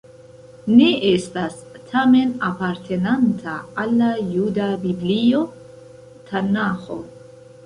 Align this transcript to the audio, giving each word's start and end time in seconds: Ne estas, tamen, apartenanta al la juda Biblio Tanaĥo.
Ne 0.77 0.85
estas, 1.09 1.59
tamen, 1.91 2.31
apartenanta 2.47 3.53
al 3.83 3.93
la 4.01 4.09
juda 4.31 4.67
Biblio 4.87 5.45
Tanaĥo. 6.33 6.99